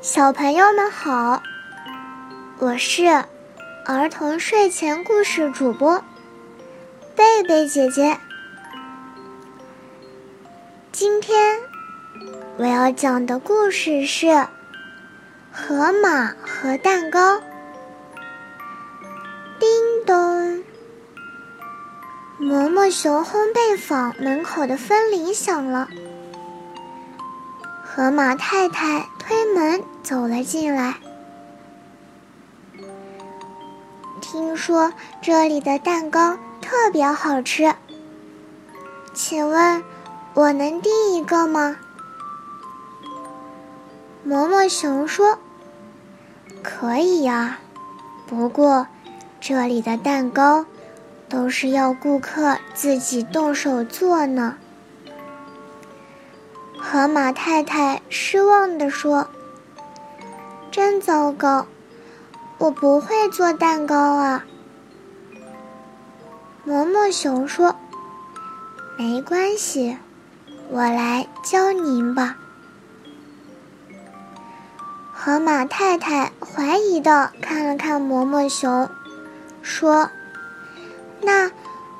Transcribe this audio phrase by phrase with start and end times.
[0.00, 1.42] 小朋友们好，
[2.58, 3.24] 我是
[3.84, 6.04] 儿童睡前故事主播
[7.16, 8.18] 贝贝姐姐。
[10.92, 11.58] 今天
[12.56, 14.26] 我要讲的故事是
[15.50, 17.36] 《河马和蛋糕》。
[19.58, 19.68] 叮
[20.06, 20.64] 咚，
[22.40, 25.88] 嬷嬷熊烘焙坊门口的风铃响了。
[27.98, 30.94] 河马太太推门走了进来，
[34.20, 37.74] 听说这里的蛋糕特别好吃，
[39.14, 39.82] 请问
[40.34, 41.76] 我能订一个吗？
[44.22, 45.36] 毛毛熊说
[46.62, 47.58] ：“可以呀，
[48.28, 48.86] 不过
[49.40, 50.64] 这里的蛋糕
[51.28, 54.54] 都是要顾客自己动手做呢。”
[56.90, 59.28] 河马太太失望地说
[60.72, 61.66] ：“真糟糕，
[62.56, 64.46] 我不会做蛋糕啊。”
[66.66, 67.76] 嬷嬷熊说
[68.96, 69.98] ：“没关系，
[70.70, 72.38] 我来教您吧。”
[75.12, 78.88] 河马太太怀疑的看了看嬷嬷熊，
[79.60, 80.10] 说
[81.20, 81.50] ：“那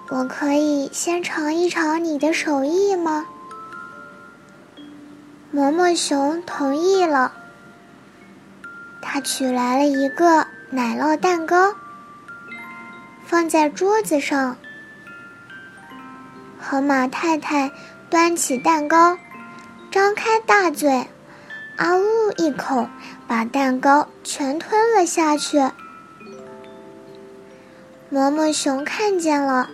[0.08, 3.26] 我可以先尝一尝你的手艺吗？”
[5.58, 7.32] 嬷嬷熊同意了。
[9.02, 11.74] 他取来了一个奶酪蛋糕，
[13.24, 14.56] 放在桌子上。
[16.60, 17.72] 河马太太
[18.08, 19.18] 端起蛋糕，
[19.90, 21.08] 张开大嘴，
[21.76, 22.04] 啊呜
[22.36, 22.88] 一口
[23.26, 25.58] 把蛋糕全吞了下去。
[28.12, 29.68] 嬷嬷熊看见了，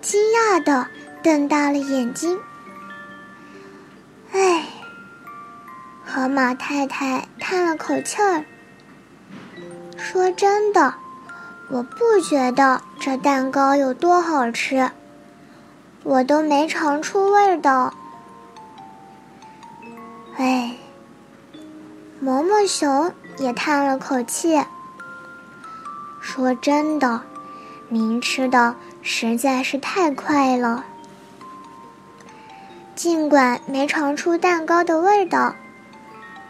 [0.00, 0.86] 惊讶的
[1.24, 2.38] 瞪大了眼睛。
[4.30, 4.64] 哎。
[6.18, 8.44] 河马太太叹了口气儿，
[9.96, 10.92] 说：“真的，
[11.70, 14.90] 我不觉得这蛋糕有多好吃，
[16.02, 17.94] 我都没尝出味道。”
[20.36, 20.74] 哎，
[22.20, 24.60] 嬷嬷熊也叹了口气，
[26.20, 27.22] 说：“真的，
[27.88, 30.84] 您吃的实在是太快了，
[32.96, 35.54] 尽管没尝出蛋糕的味道。”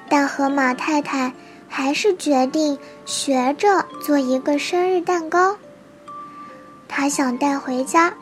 [0.08, 1.32] 但河马太太
[1.68, 5.56] 还是决定学着做一个生日蛋糕。
[6.88, 8.14] 她想带回家，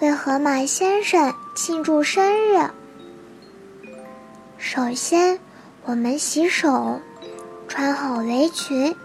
[0.00, 2.70] 为河马先生庆祝生日。
[4.56, 5.38] 首先，
[5.84, 7.00] 我们洗手，
[7.68, 8.96] 穿好围裙。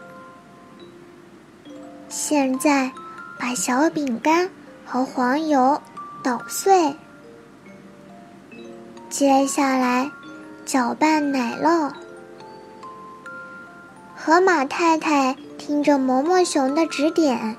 [2.08, 2.92] 现在，
[3.38, 4.50] 把小饼干
[4.86, 5.82] 和黄油
[6.24, 6.96] 捣碎。
[9.10, 10.10] 接下来，
[10.66, 11.92] 搅拌奶酪。
[14.22, 17.56] 河马太太听着嬷嬷熊的指点，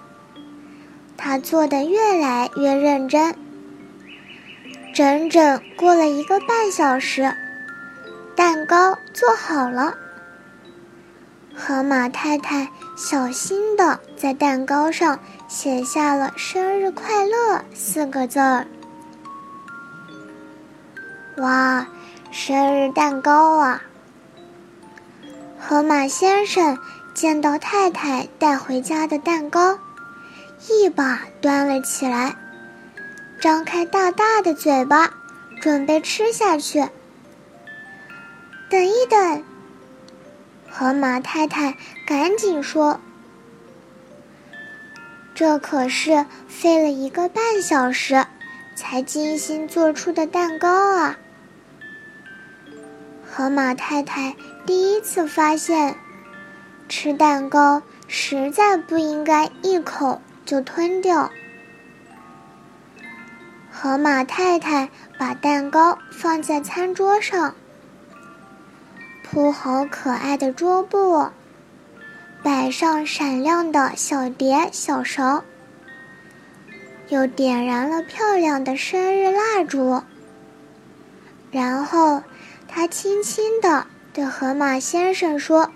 [1.16, 3.34] 她做的越来越认真。
[4.92, 7.34] 整整过了一个半小时，
[8.36, 9.94] 蛋糕做好了。
[11.56, 15.18] 河马太太小心的在蛋糕上
[15.48, 18.66] 写下了“生日快乐”四个字儿。
[21.38, 21.86] 哇，
[22.30, 23.82] 生日蛋糕啊！
[25.60, 26.78] 河马先生
[27.14, 29.78] 见到太太带回家的蛋糕，
[30.68, 32.34] 一把端了起来，
[33.40, 35.12] 张开大大的嘴巴，
[35.60, 36.88] 准备吃下去。
[38.70, 39.44] 等一等，
[40.68, 41.76] 河马太太
[42.06, 43.00] 赶紧说
[45.34, 48.24] ：“这可是费了一个半小时
[48.74, 51.18] 才精心做出的蛋糕啊！”
[53.32, 54.34] 河马太太
[54.66, 55.94] 第一次发现，
[56.88, 61.30] 吃蛋糕实在不应该一口就吞掉。
[63.70, 67.54] 河马太太把蛋糕放在餐桌上，
[69.22, 71.30] 铺好可爱的桌布，
[72.42, 75.44] 摆上闪亮的小碟小勺，
[77.08, 80.02] 又点燃了漂亮的生日蜡烛，
[81.52, 82.24] 然后。
[82.72, 85.72] 他轻轻地对河马先生说：“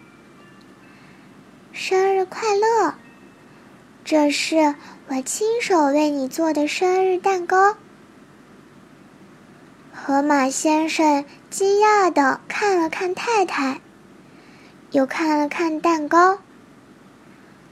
[1.73, 2.95] 生日快乐！
[4.05, 4.77] 这是
[5.09, 7.77] 我亲手为你做的生日蛋糕。”
[9.93, 13.81] 河马先生惊讶地看了看太太，
[14.93, 16.39] 又看了看蛋糕。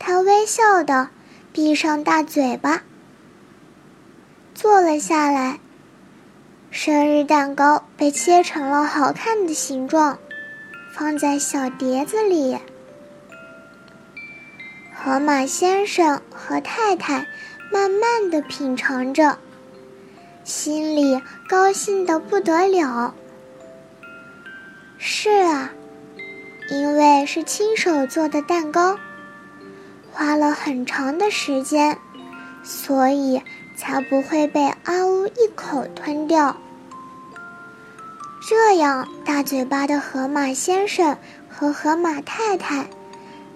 [0.00, 1.10] 他微笑地
[1.52, 2.82] 闭上大嘴巴，
[4.52, 5.60] 坐了下来。
[6.74, 10.18] 生日蛋糕被切成了好看的形状，
[10.94, 12.56] 放在小碟子里。
[14.94, 17.26] 河马先生和太太
[17.70, 19.36] 慢慢的品尝着，
[20.44, 23.14] 心里高兴的不得了。
[24.96, 25.70] 是啊，
[26.70, 28.98] 因为是亲手做的蛋糕，
[30.10, 31.98] 花了很长的时间，
[32.62, 33.42] 所以
[33.76, 36.56] 才不会被阿呜一口吞掉。
[38.48, 41.16] 这样，大嘴巴的河马先生
[41.48, 42.86] 和河马太太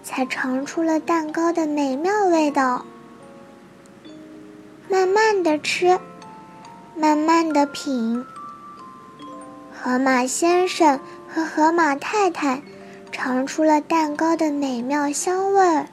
[0.02, 2.84] 才尝出了蛋糕的美妙味道。
[4.88, 5.98] 慢慢的吃，
[6.94, 8.24] 慢慢的品。
[9.72, 11.00] 河马先生。
[11.28, 12.62] 和河马太太
[13.12, 15.86] 尝出了蛋糕的美妙香味儿。